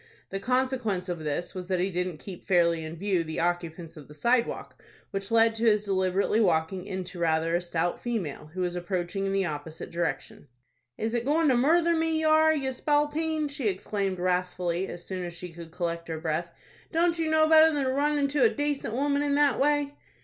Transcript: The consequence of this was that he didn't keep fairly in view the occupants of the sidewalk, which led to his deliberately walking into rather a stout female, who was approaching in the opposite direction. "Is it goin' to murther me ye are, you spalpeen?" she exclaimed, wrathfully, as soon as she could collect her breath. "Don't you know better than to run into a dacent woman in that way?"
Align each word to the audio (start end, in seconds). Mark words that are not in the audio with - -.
The 0.31 0.39
consequence 0.39 1.09
of 1.09 1.19
this 1.19 1.53
was 1.53 1.67
that 1.67 1.79
he 1.79 1.91
didn't 1.91 2.17
keep 2.17 2.43
fairly 2.47 2.83
in 2.83 2.95
view 2.95 3.23
the 3.23 3.39
occupants 3.39 3.95
of 3.95 4.07
the 4.07 4.15
sidewalk, 4.15 4.81
which 5.11 5.29
led 5.29 5.53
to 5.53 5.67
his 5.67 5.85
deliberately 5.85 6.39
walking 6.41 6.87
into 6.87 7.19
rather 7.19 7.55
a 7.55 7.61
stout 7.61 8.01
female, 8.01 8.47
who 8.55 8.61
was 8.61 8.75
approaching 8.75 9.27
in 9.27 9.31
the 9.31 9.45
opposite 9.45 9.91
direction. 9.91 10.47
"Is 10.97 11.13
it 11.13 11.23
goin' 11.23 11.49
to 11.49 11.55
murther 11.55 11.95
me 11.95 12.17
ye 12.17 12.23
are, 12.23 12.51
you 12.51 12.71
spalpeen?" 12.71 13.47
she 13.47 13.67
exclaimed, 13.69 14.17
wrathfully, 14.17 14.87
as 14.87 15.03
soon 15.05 15.23
as 15.23 15.35
she 15.35 15.49
could 15.53 15.69
collect 15.69 16.07
her 16.07 16.19
breath. 16.19 16.49
"Don't 16.91 17.19
you 17.19 17.29
know 17.29 17.45
better 17.47 17.71
than 17.71 17.83
to 17.83 17.91
run 17.91 18.17
into 18.17 18.41
a 18.41 18.49
dacent 18.49 18.95
woman 18.95 19.21
in 19.21 19.35
that 19.35 19.59
way?" 19.59 19.93